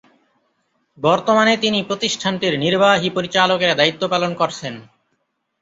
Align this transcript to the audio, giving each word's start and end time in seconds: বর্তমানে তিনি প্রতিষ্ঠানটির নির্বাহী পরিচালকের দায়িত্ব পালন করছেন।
বর্তমানে 0.97 1.53
তিনি 1.57 1.79
প্রতিষ্ঠানটির 1.83 2.53
নির্বাহী 2.59 3.09
পরিচালকের 3.09 3.71
দায়িত্ব 3.75 4.03
পালন 4.07 4.31
করছেন। 4.35 4.73